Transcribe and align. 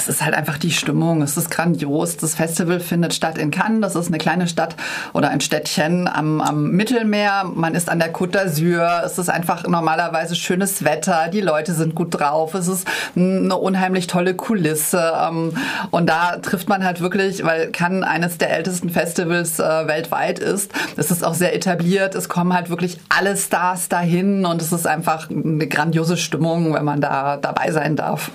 es 0.00 0.08
ist 0.08 0.24
halt 0.24 0.34
einfach 0.34 0.56
die 0.56 0.70
Stimmung. 0.70 1.20
Es 1.20 1.36
ist 1.36 1.50
grandios. 1.50 2.16
Das 2.16 2.34
Festival 2.34 2.80
findet 2.80 3.12
statt 3.12 3.36
in 3.36 3.50
Cannes. 3.50 3.80
Das 3.80 3.94
ist 3.94 4.08
eine 4.08 4.16
kleine 4.16 4.48
Stadt 4.48 4.74
oder 5.12 5.28
ein 5.28 5.42
Städtchen 5.42 6.08
am, 6.08 6.40
am 6.40 6.70
Mittelmeer. 6.70 7.44
Man 7.54 7.74
ist 7.74 7.90
an 7.90 7.98
der 7.98 8.12
Côte 8.12 8.38
d'Azur. 8.38 9.04
Es 9.04 9.18
ist 9.18 9.28
einfach 9.28 9.66
normalerweise 9.66 10.34
schönes 10.34 10.84
Wetter. 10.84 11.28
Die 11.28 11.42
Leute 11.42 11.74
sind 11.74 11.94
gut 11.94 12.18
drauf. 12.18 12.54
Es 12.54 12.66
ist 12.66 12.88
eine 13.14 13.54
unheimlich 13.56 14.06
tolle 14.06 14.34
Kulisse. 14.34 15.12
Ähm, 15.22 15.52
und 15.90 16.08
da 16.08 16.38
trifft 16.38 16.68
man 16.70 16.82
halt 16.84 17.02
wirklich, 17.02 17.44
weil 17.44 17.70
Cannes 17.70 18.08
eines 18.08 18.38
der 18.38 18.50
ältesten 18.56 18.88
Festivals 18.88 19.58
äh, 19.58 19.86
weltweit 19.86 20.38
ist. 20.38 20.72
Es 20.96 21.10
ist 21.10 21.22
auch 21.22 21.34
sehr 21.34 21.54
etabliert. 21.54 22.14
Es 22.14 22.30
kommen 22.30 22.54
halt 22.54 22.70
wirklich 22.70 22.98
alle 23.10 23.36
Stars 23.36 23.90
dahin 23.90 24.46
und 24.46 24.62
es 24.62 24.72
ist 24.72 24.86
einfach 24.86 25.28
eine 25.28 25.66
grandiose 25.66 26.16
Stimmung, 26.16 26.72
wenn 26.72 26.84
man 26.84 27.02
da 27.02 27.36
dabei 27.36 27.70
sein 27.70 27.96
darf. 27.96 28.30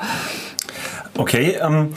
Okay, 1.17 1.57
ähm, 1.61 1.93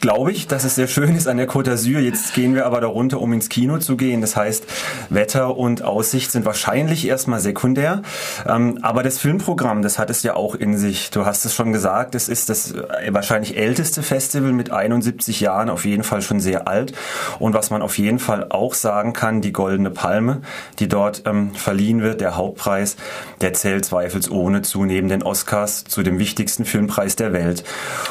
glaube 0.00 0.32
ich, 0.32 0.46
dass 0.46 0.64
es 0.64 0.74
sehr 0.74 0.86
schön 0.86 1.14
ist 1.16 1.26
an 1.26 1.36
der 1.36 1.48
Côte 1.48 1.70
d'Azur. 1.70 1.98
Jetzt 1.98 2.34
gehen 2.34 2.54
wir 2.54 2.66
aber 2.66 2.80
darunter, 2.80 3.20
um 3.20 3.32
ins 3.32 3.48
Kino 3.48 3.78
zu 3.78 3.96
gehen. 3.96 4.20
Das 4.20 4.36
heißt, 4.36 4.64
Wetter 5.10 5.56
und 5.56 5.82
Aussicht 5.82 6.30
sind 6.30 6.44
wahrscheinlich 6.44 7.06
erstmal 7.06 7.40
sekundär. 7.40 8.02
Ähm, 8.46 8.78
aber 8.82 9.02
das 9.02 9.18
Filmprogramm, 9.18 9.82
das 9.82 9.98
hat 9.98 10.10
es 10.10 10.22
ja 10.22 10.34
auch 10.34 10.54
in 10.54 10.76
sich. 10.76 11.10
Du 11.10 11.26
hast 11.26 11.44
es 11.44 11.54
schon 11.54 11.72
gesagt, 11.72 12.14
es 12.14 12.28
ist 12.28 12.48
das 12.48 12.72
äh, 12.72 13.12
wahrscheinlich 13.12 13.56
älteste 13.56 14.02
Festival 14.02 14.52
mit 14.52 14.70
71 14.70 15.40
Jahren, 15.40 15.68
auf 15.70 15.84
jeden 15.84 16.04
Fall 16.04 16.22
schon 16.22 16.40
sehr 16.40 16.68
alt. 16.68 16.92
Und 17.38 17.54
was 17.54 17.70
man 17.70 17.82
auf 17.82 17.98
jeden 17.98 18.18
Fall 18.18 18.46
auch 18.50 18.74
sagen 18.74 19.12
kann, 19.12 19.40
die 19.40 19.52
Goldene 19.52 19.90
Palme, 19.90 20.42
die 20.78 20.88
dort 20.88 21.22
ähm, 21.26 21.54
verliehen 21.54 22.02
wird, 22.02 22.20
der 22.20 22.36
Hauptpreis, 22.36 22.96
der 23.40 23.52
zählt 23.52 23.84
zweifelsohne 23.84 24.62
zu 24.62 24.84
neben 24.84 25.08
den 25.08 25.22
Oscars 25.22 25.84
zu 25.84 26.02
dem 26.02 26.18
wichtigsten 26.18 26.64
Filmpreis 26.64 27.16
der 27.16 27.32
Welt. 27.32 27.64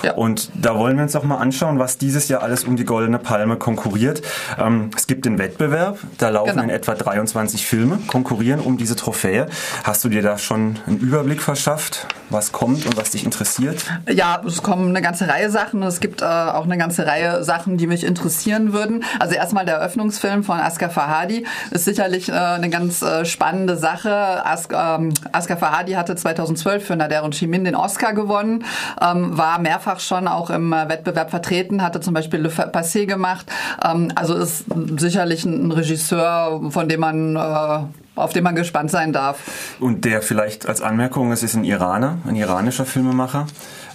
Ja. 0.04 0.14
Und 0.14 0.52
da 0.56 0.78
wollen 0.78 0.93
wir 0.96 1.04
uns 1.04 1.16
auch 1.16 1.24
mal 1.24 1.38
anschauen, 1.38 1.80
was 1.80 1.98
dieses 1.98 2.28
Jahr 2.28 2.42
alles 2.42 2.64
um 2.64 2.76
die 2.76 2.86
Goldene 2.86 3.20
Palme 3.20 3.58
konkurriert. 3.58 4.22
Ähm, 4.58 4.90
es 4.96 5.08
gibt 5.08 5.26
den 5.26 5.38
Wettbewerb, 5.38 6.00
da 6.18 6.30
laufen 6.30 6.52
genau. 6.52 6.64
in 6.64 6.70
etwa 6.70 6.94
23 6.96 7.66
Filme, 7.66 8.00
konkurrieren 8.08 8.60
um 8.60 8.78
diese 8.78 8.96
Trophäe. 8.96 9.48
Hast 9.84 10.04
du 10.04 10.10
dir 10.10 10.22
da 10.22 10.38
schon 10.38 10.80
einen 10.88 11.00
Überblick 11.00 11.42
verschafft, 11.42 12.08
was 12.30 12.52
kommt 12.52 12.86
und 12.86 12.98
was 12.98 13.12
dich 13.12 13.26
interessiert? 13.26 13.86
Ja, 14.10 14.42
es 14.46 14.64
kommen 14.64 14.90
eine 14.90 15.02
ganze 15.02 15.28
Reihe 15.28 15.50
Sachen. 15.50 15.84
Es 15.84 16.00
gibt 16.00 16.22
äh, 16.22 16.26
auch 16.26 16.66
eine 16.66 16.78
ganze 16.78 17.06
Reihe 17.06 17.44
Sachen, 17.44 17.78
die 17.78 17.88
mich 17.88 18.04
interessieren 18.04 18.74
würden. 18.74 19.04
Also 19.20 19.36
erstmal 19.36 19.66
der 19.66 19.76
Eröffnungsfilm 19.76 20.44
von 20.44 20.60
Askar 20.60 20.90
Fahadi 20.90 21.46
ist 21.72 21.86
sicherlich 21.86 22.30
äh, 22.30 22.34
eine 22.34 22.70
ganz 22.70 23.02
äh, 23.02 23.26
spannende 23.26 23.78
Sache. 23.78 24.46
As 24.46 24.68
ähm, 24.72 25.14
Askar 25.32 25.58
Fahadi 25.58 25.94
hatte 25.94 26.16
2012 26.16 26.86
für 26.86 26.96
Nader 26.96 27.24
und 27.24 27.36
Chimin 27.36 27.64
den 27.64 27.76
Oscar 27.76 28.14
gewonnen, 28.14 28.66
ähm, 29.02 29.38
war 29.38 29.60
mehrfach 29.60 30.00
schon 30.00 30.28
auch 30.28 30.50
im 30.50 30.74
Wettbewerb 30.90 31.30
vertreten, 31.30 31.82
hatte 31.82 32.00
zum 32.00 32.14
Beispiel 32.14 32.40
Le 32.40 32.50
Passé 32.50 33.06
gemacht. 33.06 33.46
Ähm, 33.84 34.12
also 34.16 34.36
ist 34.36 34.66
sicherlich 34.98 35.46
ein 35.46 35.72
Regisseur, 35.72 36.62
von 36.70 36.88
dem 36.90 37.00
man 37.00 37.36
äh, 37.36 38.13
auf 38.16 38.34
den 38.34 38.44
man 38.44 38.56
gespannt 38.56 38.92
sein 38.92 39.14
darf. 39.14 39.40
Und 39.80 40.06
der 40.06 40.22
vielleicht 40.22 40.68
als 40.68 40.82
Anmerkung, 40.82 41.32
es 41.32 41.44
ist 41.44 41.56
ein 41.56 41.64
Iraner, 41.64 42.20
ein 42.26 42.36
iranischer 42.36 42.86
Filmemacher 42.86 43.48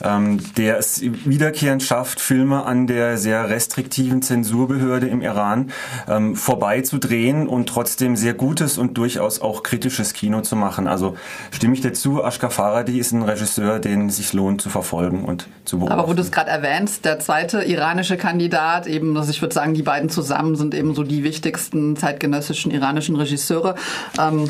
ähm, 0.02 0.38
der 0.56 0.78
es 0.78 1.00
wiederkehrend 1.02 1.82
schafft, 1.82 2.20
Filme 2.20 2.64
an 2.64 2.86
der 2.86 3.18
sehr 3.18 3.48
restriktiven 3.48 4.22
Zensurbehörde 4.22 5.06
im 5.06 5.22
Iran 5.22 5.70
ähm, 6.08 6.36
vorbeizudrehen 6.36 7.48
und 7.48 7.68
trotzdem 7.68 8.16
sehr 8.16 8.34
gutes 8.34 8.78
und 8.78 8.96
durchaus 8.98 9.40
auch 9.40 9.62
kritisches 9.62 10.12
Kino 10.12 10.40
zu 10.40 10.56
machen. 10.56 10.86
Also 10.86 11.16
stimme 11.50 11.74
ich 11.74 11.80
dazu, 11.80 12.22
Ashkar 12.22 12.50
Faradi 12.50 12.98
ist 12.98 13.12
ein 13.12 13.22
Regisseur, 13.22 13.78
den 13.78 14.08
es 14.08 14.16
sich 14.16 14.32
lohnt 14.32 14.60
zu 14.60 14.70
verfolgen 14.70 15.24
und 15.24 15.48
zu 15.64 15.78
beobachten. 15.78 16.00
Aber 16.00 16.08
wo 16.08 16.14
du 16.14 16.22
es 16.22 16.30
gerade 16.30 16.50
erwähnst, 16.50 17.04
der 17.04 17.18
zweite 17.18 17.62
iranische 17.62 18.16
Kandidat, 18.16 18.86
eben, 18.86 19.16
also 19.16 19.30
ich 19.30 19.42
würde 19.42 19.54
sagen, 19.54 19.74
die 19.74 19.82
beiden 19.82 20.10
zusammen 20.10 20.56
sind 20.56 20.74
eben 20.74 20.94
so 20.94 21.02
die 21.02 21.24
wichtigsten 21.24 21.96
zeitgenössischen 21.96 22.70
iranischen 22.70 23.16
Regisseure. 23.16 23.74
Ähm, 24.18 24.48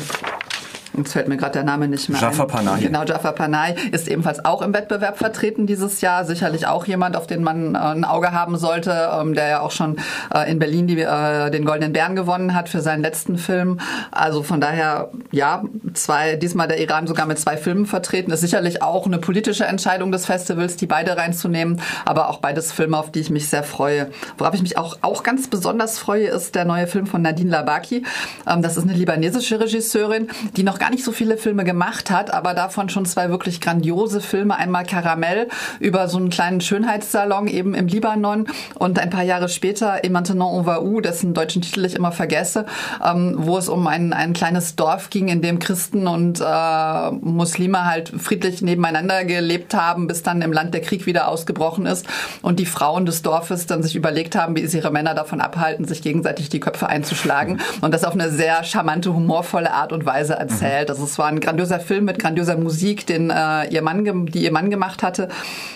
Jetzt 0.97 1.13
fällt 1.13 1.27
mir 1.27 1.37
gerade 1.37 1.53
der 1.53 1.63
Name 1.63 1.87
nicht 1.87 2.09
mehr 2.09 2.19
Jafar 2.19 2.47
Panay. 2.47 2.81
Genau, 2.81 3.03
Jafar 3.03 3.33
Panay 3.33 3.75
ist 3.91 4.07
ebenfalls 4.07 4.43
auch 4.43 4.61
im 4.61 4.73
Wettbewerb 4.73 5.17
vertreten 5.17 5.67
dieses 5.67 6.01
Jahr. 6.01 6.25
Sicherlich 6.25 6.67
auch 6.67 6.85
jemand, 6.85 7.15
auf 7.15 7.27
den 7.27 7.43
man 7.43 7.75
äh, 7.75 7.77
ein 7.77 8.05
Auge 8.05 8.31
haben 8.31 8.57
sollte, 8.57 9.09
ähm, 9.13 9.35
der 9.35 9.47
ja 9.47 9.59
auch 9.61 9.71
schon 9.71 9.97
äh, 10.33 10.49
in 10.49 10.59
Berlin 10.59 10.87
die, 10.87 10.99
äh, 10.99 11.51
den 11.51 11.65
Goldenen 11.65 11.93
Bären 11.93 12.15
gewonnen 12.15 12.55
hat 12.55 12.69
für 12.69 12.81
seinen 12.81 13.01
letzten 13.01 13.37
Film. 13.37 13.79
Also 14.11 14.43
von 14.43 14.59
daher, 14.59 15.11
ja, 15.31 15.63
zwei, 15.93 16.35
diesmal 16.35 16.67
der 16.67 16.79
Iran 16.79 17.07
sogar 17.07 17.25
mit 17.25 17.39
zwei 17.39 17.57
Filmen 17.57 17.85
vertreten. 17.85 18.31
Ist 18.31 18.41
sicherlich 18.41 18.81
auch 18.81 19.05
eine 19.05 19.19
politische 19.19 19.65
Entscheidung 19.65 20.11
des 20.11 20.25
Festivals, 20.25 20.75
die 20.75 20.87
beide 20.87 21.17
reinzunehmen, 21.17 21.81
aber 22.05 22.29
auch 22.29 22.39
beides 22.39 22.71
Filme, 22.71 22.97
auf 22.97 23.11
die 23.11 23.19
ich 23.19 23.29
mich 23.29 23.47
sehr 23.47 23.63
freue. 23.63 24.09
Worauf 24.37 24.53
ich 24.55 24.61
mich 24.61 24.77
auch, 24.77 24.97
auch 25.01 25.23
ganz 25.23 25.47
besonders 25.47 25.99
freue, 25.99 26.27
ist 26.27 26.55
der 26.55 26.65
neue 26.65 26.87
Film 26.87 27.05
von 27.05 27.21
Nadine 27.21 27.51
Labaki. 27.51 28.03
Ähm, 28.47 28.61
das 28.61 28.77
ist 28.77 28.83
eine 28.83 28.93
libanesische 28.93 29.59
Regisseurin, 29.59 30.29
die 30.57 30.63
noch 30.63 30.79
gar 30.79 30.88
gar 30.89 30.95
nicht 30.95 31.05
so 31.05 31.11
viele 31.11 31.37
Filme 31.37 31.65
gemacht 31.65 32.09
hat, 32.09 32.33
aber 32.33 32.55
davon 32.55 32.89
schon 32.89 33.05
zwei 33.05 33.29
wirklich 33.29 33.61
grandiose 33.61 34.21
Filme. 34.21 34.57
Einmal 34.57 34.87
Karamell 34.87 35.47
über 35.79 36.07
so 36.07 36.17
einen 36.17 36.31
kleinen 36.31 36.61
Schönheitssalon 36.61 37.45
eben 37.45 37.75
im 37.75 37.85
Libanon 37.85 38.47
und 38.73 38.97
ein 38.97 39.11
paar 39.11 39.21
Jahre 39.21 39.49
später 39.49 40.03
Et 40.03 40.11
maintenant 40.11 40.51
on 40.51 40.65
va 40.65 40.79
où, 40.79 40.99
dessen 40.99 41.35
deutschen 41.35 41.61
Titel 41.61 41.85
ich 41.85 41.93
immer 41.93 42.11
vergesse, 42.11 42.65
ähm, 43.05 43.35
wo 43.37 43.59
es 43.59 43.69
um 43.69 43.85
ein, 43.85 44.13
ein 44.13 44.33
kleines 44.33 44.75
Dorf 44.75 45.11
ging, 45.11 45.27
in 45.27 45.43
dem 45.43 45.59
Christen 45.59 46.07
und 46.07 46.41
äh, 46.41 47.11
Muslime 47.11 47.85
halt 47.85 48.11
friedlich 48.17 48.63
nebeneinander 48.63 49.25
gelebt 49.25 49.75
haben, 49.75 50.07
bis 50.07 50.23
dann 50.23 50.41
im 50.41 50.51
Land 50.51 50.73
der 50.73 50.81
Krieg 50.81 51.05
wieder 51.05 51.27
ausgebrochen 51.27 51.85
ist 51.85 52.07
und 52.41 52.59
die 52.59 52.65
Frauen 52.65 53.05
des 53.05 53.21
Dorfes 53.21 53.67
dann 53.67 53.83
sich 53.83 53.95
überlegt 53.95 54.35
haben, 54.35 54.55
wie 54.55 54.65
sie 54.65 54.77
ihre 54.77 54.89
Männer 54.89 55.13
davon 55.13 55.39
abhalten, 55.39 55.85
sich 55.85 56.01
gegenseitig 56.01 56.49
die 56.49 56.59
Köpfe 56.59 56.87
einzuschlagen 56.87 57.59
und 57.81 57.93
das 57.93 58.03
auf 58.03 58.13
eine 58.13 58.31
sehr 58.31 58.63
charmante, 58.63 59.13
humorvolle 59.13 59.71
Art 59.71 59.93
und 59.93 60.07
Weise 60.07 60.33
erzählt. 60.33 60.68
Erzählt. 60.69 60.89
Also 60.89 61.03
es 61.03 61.17
war 61.17 61.27
ein 61.27 61.39
grandioser 61.39 61.79
Film 61.79 62.05
mit 62.05 62.19
grandioser 62.19 62.57
Musik, 62.57 63.05
den 63.05 63.29
äh, 63.29 63.67
ihr 63.69 63.81
Mann, 63.81 64.25
die 64.27 64.43
ihr 64.43 64.51
Mann 64.51 64.69
gemacht 64.69 65.03
hatte. 65.03 65.29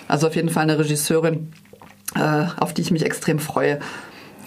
Also 0.08 0.28
auf 0.28 0.36
jeden 0.36 0.50
Fall 0.50 0.64
eine 0.64 0.78
Regisseurin, 0.78 1.52
äh, 2.16 2.46
auf 2.60 2.74
die 2.74 2.82
ich 2.82 2.92
mich 2.92 3.06
extrem 3.06 3.40
freue. 3.40 3.80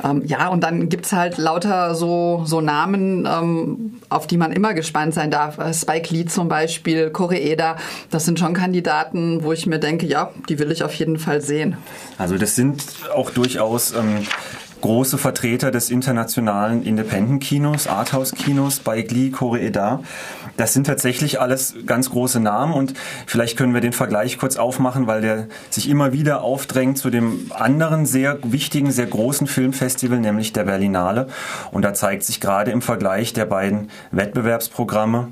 Ähm, 0.05 0.23
ja, 0.27 0.49
und 0.49 0.62
dann 0.62 0.89
gibt's 0.89 1.12
halt 1.12 1.39
lauter 1.39 1.95
so, 1.95 2.43
so 2.45 2.61
Namen, 2.61 3.27
ähm, 3.27 3.95
auf 4.09 4.27
die 4.27 4.37
man 4.37 4.53
immer 4.53 4.75
gespannt 4.75 5.15
sein 5.15 5.31
darf. 5.31 5.59
Äh, 5.59 5.73
Spike 5.73 6.12
Lee 6.12 6.27
zum 6.27 6.49
Beispiel, 6.49 7.11
Koreeda, 7.11 7.77
das 8.11 8.27
sind 8.27 8.39
schon 8.39 8.53
Kandidaten, 8.53 9.43
wo 9.43 9.53
ich 9.53 9.67
mir 9.67 9.78
denke, 9.78 10.07
ja, 10.07 10.31
die 10.49 10.59
will 10.59 10.71
ich 10.71 10.83
auf 10.83 10.95
jeden 10.95 11.19
Fall 11.19 11.41
sehen. 11.41 11.77
Also 12.19 12.37
das 12.37 12.55
sind 12.55 12.83
auch 13.15 13.31
durchaus 13.31 13.93
ähm, 13.93 14.27
große 14.81 15.19
Vertreter 15.19 15.71
des 15.71 15.91
internationalen 15.91 16.83
Independent-Kinos, 16.83 17.87
Arthouse-Kinos 17.87 18.81
bei 18.81 19.03
Glee, 19.03 19.31
Koreeda. 19.31 20.01
Das 20.57 20.73
sind 20.73 20.87
tatsächlich 20.87 21.41
alles 21.41 21.75
ganz 21.85 22.11
große 22.11 22.41
Namen 22.41 22.73
und 22.73 22.95
vielleicht 23.27 23.59
können 23.59 23.75
wir 23.75 23.81
den 23.81 23.93
Vergleich 23.93 24.39
kurz 24.39 24.57
aufmachen, 24.57 25.07
weil 25.07 25.21
der 25.21 25.49
sich 25.71 25.89
immer 25.89 26.13
wieder 26.13 26.43
aufdrängt 26.43 26.99
zu 26.99 27.11
dem 27.11 27.51
anderen 27.55 28.07
sehr 28.07 28.39
wichtigen, 28.43 28.91
sehr 28.91 29.07
großen 29.07 29.47
Filmfestival, 29.47 30.19
nämlich 30.19 30.53
der 30.53 30.65
Berlinale. 30.65 31.27
Und 31.73 31.85
da 31.85 31.93
zeigt 31.93 32.25
sich 32.25 32.41
gerade 32.41 32.71
im 32.71 32.81
Vergleich 32.81 33.33
der 33.33 33.45
beiden 33.45 33.91
Wettbewerbsprogramme, 34.13 35.29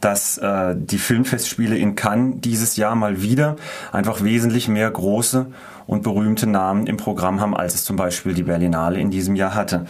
dass 0.00 0.38
äh, 0.38 0.74
die 0.76 0.98
Filmfestspiele 0.98 1.76
in 1.76 1.94
Cannes 1.94 2.36
dieses 2.40 2.76
Jahr 2.76 2.94
mal 2.94 3.22
wieder 3.22 3.56
einfach 3.92 4.22
wesentlich 4.22 4.68
mehr 4.68 4.90
große 4.90 5.46
und 5.86 6.02
berühmte 6.02 6.46
Namen 6.46 6.86
im 6.86 6.96
Programm 6.96 7.40
haben, 7.40 7.56
als 7.56 7.74
es 7.74 7.84
zum 7.84 7.96
Beispiel 7.96 8.34
die 8.34 8.42
Berlinale 8.42 8.98
in 8.98 9.10
diesem 9.10 9.36
Jahr 9.36 9.54
hatte. 9.54 9.86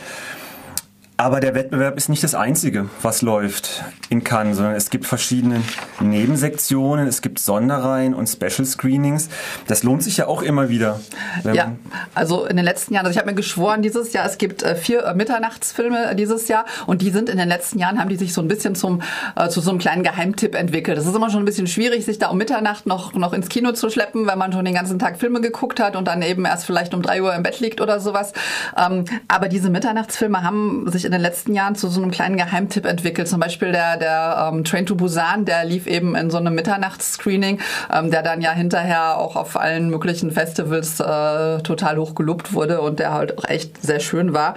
Aber 1.18 1.40
der 1.40 1.54
Wettbewerb 1.54 1.96
ist 1.96 2.10
nicht 2.10 2.22
das 2.22 2.34
Einzige, 2.34 2.90
was 3.00 3.22
läuft 3.22 3.82
in 4.10 4.22
Cannes, 4.22 4.58
sondern 4.58 4.74
es 4.74 4.90
gibt 4.90 5.06
verschiedene 5.06 5.62
Nebensektionen, 5.98 7.08
es 7.08 7.22
gibt 7.22 7.38
Sonderreihen 7.38 8.12
und 8.12 8.26
Special 8.26 8.66
Screenings. 8.66 9.30
Das 9.66 9.82
lohnt 9.82 10.02
sich 10.02 10.18
ja 10.18 10.26
auch 10.26 10.42
immer 10.42 10.68
wieder. 10.68 11.00
Ja, 11.42 11.72
also 12.14 12.44
in 12.44 12.56
den 12.56 12.66
letzten 12.66 12.92
Jahren, 12.92 13.06
also 13.06 13.14
ich 13.14 13.18
habe 13.18 13.30
mir 13.30 13.34
geschworen 13.34 13.80
dieses 13.80 14.12
Jahr, 14.12 14.26
es 14.26 14.36
gibt 14.36 14.62
äh, 14.62 14.76
vier 14.76 15.04
äh, 15.04 15.14
Mitternachtsfilme 15.14 16.14
dieses 16.16 16.48
Jahr 16.48 16.66
und 16.86 17.00
die 17.00 17.10
sind 17.10 17.30
in 17.30 17.38
den 17.38 17.48
letzten 17.48 17.78
Jahren, 17.78 17.98
haben 17.98 18.10
die 18.10 18.16
sich 18.16 18.34
so 18.34 18.42
ein 18.42 18.48
bisschen 18.48 18.74
zum, 18.74 19.00
äh, 19.36 19.48
zu 19.48 19.62
so 19.62 19.70
einem 19.70 19.78
kleinen 19.78 20.02
Geheimtipp 20.02 20.54
entwickelt. 20.54 20.98
Das 20.98 21.06
ist 21.06 21.16
immer 21.16 21.30
schon 21.30 21.40
ein 21.40 21.46
bisschen 21.46 21.66
schwierig, 21.66 22.04
sich 22.04 22.18
da 22.18 22.28
um 22.28 22.36
Mitternacht 22.36 22.84
noch, 22.84 23.14
noch 23.14 23.32
ins 23.32 23.48
Kino 23.48 23.72
zu 23.72 23.88
schleppen, 23.88 24.26
wenn 24.26 24.38
man 24.38 24.52
schon 24.52 24.66
den 24.66 24.74
ganzen 24.74 24.98
Tag 24.98 25.18
Filme 25.18 25.40
geguckt 25.40 25.80
hat 25.80 25.96
und 25.96 26.06
dann 26.08 26.20
eben 26.20 26.44
erst 26.44 26.66
vielleicht 26.66 26.92
um 26.92 27.00
drei 27.00 27.22
Uhr 27.22 27.34
im 27.34 27.42
Bett 27.42 27.58
liegt 27.60 27.80
oder 27.80 28.00
sowas. 28.00 28.34
Ähm, 28.76 29.06
aber 29.28 29.48
diese 29.48 29.70
Mitternachtsfilme 29.70 30.42
haben 30.42 30.90
sich 30.90 31.05
in 31.06 31.12
den 31.12 31.20
letzten 31.20 31.54
Jahren 31.54 31.74
zu 31.74 31.88
so 31.88 32.02
einem 32.02 32.10
kleinen 32.10 32.36
Geheimtipp 32.36 32.84
entwickelt. 32.84 33.28
Zum 33.28 33.40
Beispiel 33.40 33.72
der, 33.72 33.96
der 33.96 34.50
ähm, 34.52 34.64
Train 34.64 34.84
to 34.84 34.94
Busan, 34.94 35.44
der 35.44 35.64
lief 35.64 35.86
eben 35.86 36.14
in 36.14 36.30
so 36.30 36.36
einem 36.36 36.54
Mitternachtsscreening, 36.54 37.60
ähm, 37.92 38.10
der 38.10 38.22
dann 38.22 38.40
ja 38.42 38.52
hinterher 38.52 39.16
auch 39.18 39.36
auf 39.36 39.56
allen 39.56 39.88
möglichen 39.88 40.30
Festivals 40.30 41.00
äh, 41.00 41.62
total 41.62 41.96
hoch 41.96 42.14
gelobt 42.14 42.52
wurde 42.52 42.80
und 42.80 42.98
der 42.98 43.12
halt 43.12 43.38
auch 43.38 43.44
echt 43.44 43.82
sehr 43.82 44.00
schön 44.00 44.34
war. 44.34 44.54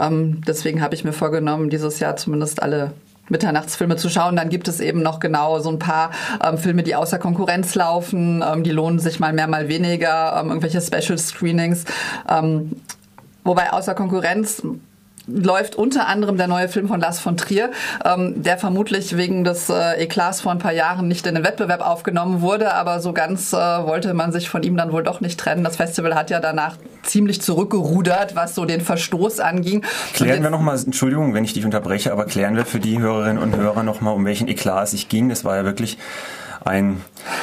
Ähm, 0.00 0.40
deswegen 0.46 0.80
habe 0.80 0.94
ich 0.94 1.04
mir 1.04 1.12
vorgenommen, 1.12 1.68
dieses 1.68 2.00
Jahr 2.00 2.16
zumindest 2.16 2.62
alle 2.62 2.92
Mitternachtsfilme 3.30 3.96
zu 3.96 4.08
schauen. 4.08 4.36
Dann 4.36 4.48
gibt 4.48 4.68
es 4.68 4.80
eben 4.80 5.02
noch 5.02 5.20
genau 5.20 5.58
so 5.60 5.70
ein 5.70 5.78
paar 5.78 6.10
ähm, 6.42 6.58
Filme, 6.58 6.82
die 6.82 6.94
außer 6.94 7.18
Konkurrenz 7.18 7.74
laufen. 7.74 8.42
Ähm, 8.46 8.62
die 8.62 8.70
lohnen 8.70 8.98
sich 8.98 9.20
mal 9.20 9.32
mehr, 9.32 9.48
mal 9.48 9.68
weniger. 9.68 10.38
Ähm, 10.40 10.48
irgendwelche 10.48 10.80
Special 10.80 11.18
Screenings. 11.18 11.84
Ähm, 12.28 12.72
wobei 13.44 13.72
außer 13.72 13.94
Konkurrenz 13.94 14.62
läuft 15.26 15.76
unter 15.76 16.08
anderem 16.08 16.36
der 16.36 16.46
neue 16.46 16.68
Film 16.68 16.88
von 16.88 17.00
Lars 17.00 17.20
von 17.20 17.36
Trier, 17.36 17.70
ähm, 18.04 18.42
der 18.42 18.58
vermutlich 18.58 19.16
wegen 19.16 19.44
des 19.44 19.68
äh, 19.68 20.02
Eklats 20.02 20.40
vor 20.40 20.52
ein 20.52 20.58
paar 20.58 20.72
Jahren 20.72 21.08
nicht 21.08 21.26
in 21.26 21.34
den 21.34 21.44
Wettbewerb 21.44 21.80
aufgenommen 21.80 22.40
wurde, 22.40 22.74
aber 22.74 23.00
so 23.00 23.12
ganz 23.12 23.52
äh, 23.52 23.56
wollte 23.56 24.14
man 24.14 24.32
sich 24.32 24.48
von 24.48 24.62
ihm 24.62 24.76
dann 24.76 24.92
wohl 24.92 25.02
doch 25.02 25.20
nicht 25.20 25.38
trennen. 25.38 25.64
Das 25.64 25.76
Festival 25.76 26.14
hat 26.14 26.30
ja 26.30 26.40
danach 26.40 26.76
ziemlich 27.02 27.40
zurückgerudert, 27.42 28.36
was 28.36 28.54
so 28.54 28.64
den 28.64 28.80
Verstoß 28.80 29.40
anging. 29.40 29.82
Klären 30.14 30.42
wir 30.42 30.50
nochmal, 30.50 30.78
Entschuldigung, 30.78 31.34
wenn 31.34 31.44
ich 31.44 31.52
dich 31.52 31.64
unterbreche, 31.64 32.12
aber 32.12 32.24
klären 32.26 32.56
wir 32.56 32.64
für 32.64 32.80
die 32.80 32.98
Hörerinnen 32.98 33.42
und 33.42 33.56
Hörer 33.56 33.82
nochmal, 33.82 34.14
um 34.14 34.24
welchen 34.24 34.48
Eklat 34.48 34.84
es 34.84 34.90
sich 34.92 35.08
ging. 35.08 35.28
Das 35.28 35.44
war 35.44 35.56
ja 35.56 35.64
wirklich 35.64 35.98
ein 36.64 37.00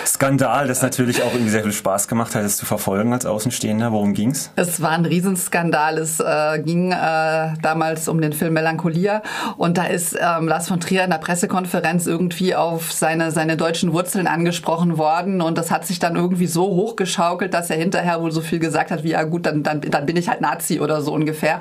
Skandal, 0.07 0.67
das 0.67 0.81
natürlich 0.81 1.23
auch 1.23 1.33
irgendwie 1.33 1.51
sehr 1.51 1.63
viel 1.63 1.71
Spaß 1.71 2.07
gemacht 2.07 2.35
hat, 2.35 2.43
es 2.43 2.57
zu 2.57 2.65
verfolgen 2.65 3.11
als 3.13 3.25
Außenstehender. 3.25 3.91
Worum 3.91 4.13
ging's? 4.13 4.51
Es 4.55 4.81
war 4.81 4.91
ein 4.91 5.05
Riesenskandal. 5.05 5.97
Es 5.97 6.19
äh, 6.19 6.59
ging 6.63 6.91
äh, 6.91 7.53
damals 7.61 8.07
um 8.07 8.21
den 8.21 8.33
Film 8.33 8.53
Melancholia 8.53 9.21
und 9.57 9.77
da 9.77 9.85
ist 9.85 10.15
ähm, 10.15 10.47
Lars 10.47 10.67
von 10.67 10.79
Trier 10.79 11.03
in 11.03 11.09
der 11.09 11.17
Pressekonferenz 11.17 12.05
irgendwie 12.05 12.55
auf 12.55 12.91
seine, 12.91 13.31
seine 13.31 13.57
deutschen 13.57 13.93
Wurzeln 13.93 14.27
angesprochen 14.27 14.97
worden 14.97 15.41
und 15.41 15.57
das 15.57 15.71
hat 15.71 15.85
sich 15.85 15.99
dann 15.99 16.15
irgendwie 16.15 16.47
so 16.47 16.63
hochgeschaukelt, 16.63 17.53
dass 17.53 17.69
er 17.69 17.77
hinterher 17.77 18.21
wohl 18.21 18.31
so 18.31 18.41
viel 18.41 18.59
gesagt 18.59 18.91
hat 18.91 19.03
wie, 19.03 19.11
ja 19.11 19.23
gut, 19.23 19.45
dann, 19.45 19.63
dann, 19.63 19.81
dann 19.81 20.05
bin 20.05 20.17
ich 20.17 20.29
halt 20.29 20.41
Nazi 20.41 20.79
oder 20.79 21.01
so 21.01 21.13
ungefähr. 21.13 21.59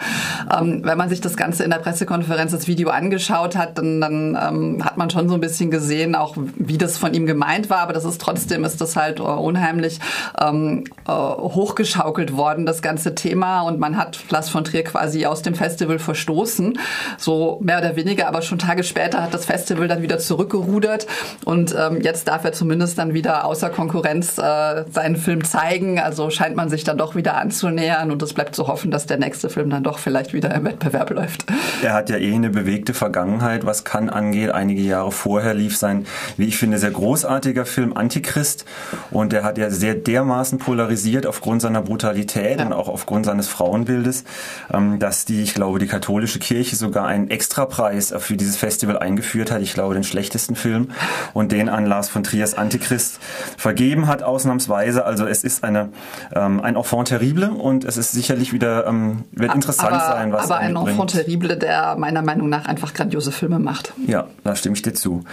Ähm, 0.57 0.83
wenn 0.85 0.99
man 0.99 1.09
sich 1.09 1.21
das 1.21 1.37
Ganze 1.37 1.65
in 1.65 1.71
der 1.71 1.79
Pressekonferenz, 1.79 2.53
das 2.53 2.69
Video 2.69 2.91
angeschaut 2.91 3.57
hat, 3.57 3.79
dann, 3.79 4.01
dann 4.01 4.39
ähm, 4.41 4.85
hat 4.85 4.97
man 4.97 5.11
schon 5.11 5.29
so 5.29 5.35
ein 5.35 5.41
bisschen 5.41 5.71
gesehen, 5.71 6.15
auch 6.15 6.37
wie 6.37 6.79
das 6.79 6.99
von 6.99 7.15
ihm 7.15 7.27
gemeint 7.27 7.71
war, 7.71 7.79
aber 7.79 7.93
das 7.93 8.05
ist 8.05 8.21
trotzdem 8.21 8.34
ist 8.37 8.81
das 8.81 8.97
halt 8.97 9.21
äh, 9.21 9.23
unheimlich 9.23 10.01
ähm, 10.41 10.85
äh, 11.07 11.13
hochgeschaukelt 11.13 12.37
worden, 12.37 12.67
das 12.67 12.83
ganze 12.83 13.15
Thema. 13.15 13.63
Und 13.63 13.79
man 13.79 13.97
hat 13.97 14.19
Lars 14.31 14.49
von 14.49 14.65
Trier 14.65 14.85
quasi 14.85 15.27
aus 15.27 15.43
dem 15.43 15.55
Festival 15.55 15.99
verstoßen. 15.99 16.79
So 17.19 17.59
mehr 17.63 17.79
oder 17.79 17.97
weniger, 17.97 18.29
aber 18.29 18.43
schon 18.43 18.59
Tage 18.59 18.85
später 18.85 19.23
hat 19.23 19.35
das 19.35 19.45
Festival 19.45 19.89
dann 19.89 20.03
wieder 20.03 20.19
zurückgerudert. 20.19 21.07
Und 21.45 21.75
ähm, 21.79 22.01
jetzt 22.01 22.29
darf 22.29 22.45
er 22.45 22.53
zumindest 22.53 22.99
dann 22.99 23.15
wieder 23.15 23.45
außer 23.45 23.71
Konkurrenz 23.71 24.39
äh, 24.39 24.85
seinen 24.91 25.17
Film 25.17 25.45
zeigen. 25.45 25.99
Also 25.99 26.31
scheint 26.31 26.57
man 26.57 26.69
sich 26.69 26.85
dann 26.85 26.99
doch 26.99 27.15
wieder 27.15 27.37
anzunähern. 27.37 28.11
Und 28.11 28.23
es 28.23 28.33
bleibt 28.33 28.55
zu 28.55 28.67
hoffen, 28.67 28.91
dass 28.91 29.07
der 29.07 29.19
nächste 29.19 29.49
Film 29.49 29.71
dann 29.71 29.83
doch 29.83 29.99
vielleicht 29.99 30.33
wieder 30.33 30.55
im 30.55 30.65
Wettbewerb 30.65 31.11
läuft. 31.11 31.47
Er 31.83 31.95
hat 31.95 32.11
ja 32.11 32.17
eh 32.17 32.35
eine 32.35 32.51
bewegte 32.51 32.95
Vergangenheit, 32.95 33.67
was 33.67 33.85
kann 33.85 34.11
angeht. 34.11 34.51
Einige 34.51 34.83
Jahre 34.83 35.13
vorher 35.13 35.55
lief 35.55 35.77
sein, 35.77 36.07
wie 36.37 36.47
ich 36.47 36.57
finde, 36.57 36.79
sehr 36.79 36.91
großartig 36.91 37.15
großartiger 37.15 37.67
Film 37.67 37.93
Antichrist 38.25 38.65
und 39.11 39.33
der 39.33 39.45
hat 39.45 39.59
ja 39.59 39.71
sehr 39.71 39.95
dermaßen 39.95 40.59
polarisiert 40.59 41.27
aufgrund 41.27 41.63
seiner 41.63 41.83
Brutalität 41.83 42.59
ja. 42.59 42.67
und 42.67 42.73
auch 42.73 42.89
aufgrund 42.89 43.27
seines 43.27 43.49
Frauenbildes, 43.49 44.25
ähm, 44.73 44.99
dass 44.99 45.25
die, 45.25 45.43
ich 45.43 45.55
glaube, 45.55 45.79
die 45.79 45.87
katholische 45.87 46.39
Kirche 46.39 46.77
sogar 46.77 47.07
einen 47.07 47.31
Extrapreis 47.31 48.15
für 48.19 48.37
dieses 48.37 48.57
Festival 48.57 48.99
eingeführt 48.99 49.51
hat. 49.51 49.61
Ich 49.61 49.75
glaube, 49.75 49.95
den 49.95 50.05
schlechtesten 50.05 50.57
Film 50.57 50.91
und 51.35 51.53
den 51.53 51.69
an 51.69 51.87
Lars 51.87 52.09
von 52.09 52.23
Triers 52.23 52.55
Antichrist 52.55 53.19
vergeben 53.57 54.07
hat, 54.07 54.23
ausnahmsweise. 54.23 55.05
Also 55.05 55.27
es 55.27 55.45
ist 55.45 55.65
eine, 55.65 55.91
ähm, 56.35 56.61
ein 56.61 56.77
Enfant 56.77 57.09
terrible 57.09 57.51
und 57.51 57.85
es 57.85 57.97
ist 57.97 58.13
sicherlich 58.13 58.53
wieder, 58.53 58.87
ähm, 58.87 59.25
wird 59.33 59.55
interessant 59.55 59.93
aber, 59.93 60.07
sein, 60.07 60.33
was 60.33 60.45
Aber 60.45 60.59
ein 60.59 60.77
Enfant 60.77 61.13
terrible, 61.13 61.57
der 61.57 61.97
meiner 61.97 62.23
Meinung 62.23 62.49
nach 62.49 62.67
einfach 62.67 62.95
grandiose 62.95 63.33
Filme 63.33 63.59
macht. 63.59 63.93
Ja, 64.07 64.27
da 64.45 64.57
stimme 64.57 64.77
ich 64.77 64.83
dir 64.83 64.95
zu. 64.95 65.25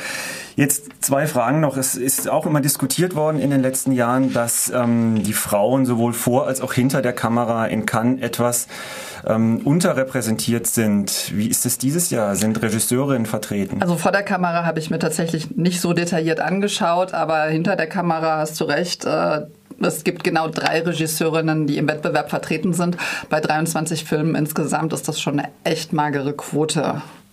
Jetzt 0.56 0.90
zwei 1.02 1.28
Fragen 1.28 1.60
noch. 1.60 1.78
Es 1.78 1.96
ist 1.96 2.30
auch 2.30 2.46
immer 2.46 2.62
diskutiert 2.62 3.16
worden 3.16 3.40
in 3.40 3.50
den 3.50 3.62
letzten 3.62 3.92
Jahren, 3.92 4.34
dass 4.34 4.70
ähm, 4.70 5.24
die 5.24 5.34
Frauen 5.34 5.86
sowohl 5.86 6.14
vor 6.14 6.48
als 6.48 6.62
auch 6.62 6.74
hinter 6.74 7.02
der 7.02 7.14
Kamera 7.14 7.66
in 7.68 7.86
Cannes 7.86 8.22
etwas 8.22 8.68
ähm, 9.26 9.62
unterrepräsentiert 9.64 10.68
sind. 10.68 11.32
Wie 11.34 11.48
ist 11.48 11.66
es 11.66 11.78
dieses 11.78 12.10
Jahr? 12.10 12.36
Sind 12.36 12.62
Regisseurinnen 12.62 13.26
vertreten? 13.26 13.82
Also 13.82 13.96
vor 13.96 14.12
der 14.12 14.24
Kamera 14.24 14.66
habe 14.66 14.80
ich 14.80 14.90
mir 14.90 15.00
tatsächlich 15.00 15.56
nicht 15.56 15.82
so 15.82 15.94
detailliert 15.94 16.40
angeschaut, 16.40 17.14
aber 17.14 17.46
hinter 17.46 17.76
der 17.76 17.88
Kamera 17.88 18.38
hast 18.38 18.60
du 18.60 18.66
recht. 18.66 19.06
Äh 19.06 19.42
es 19.84 20.04
gibt 20.04 20.24
genau 20.24 20.48
drei 20.48 20.82
Regisseurinnen, 20.82 21.66
die 21.66 21.78
im 21.78 21.88
Wettbewerb 21.88 22.30
vertreten 22.30 22.74
sind. 22.74 22.98
Bei 23.30 23.40
23 23.40 24.04
Filmen 24.04 24.36
insgesamt 24.36 24.94
ist 24.94 25.08
das 25.08 25.20
schon 25.20 25.40
eine 25.40 25.50
echt 25.64 25.94
magere 25.94 26.34
Quote. 26.34 27.02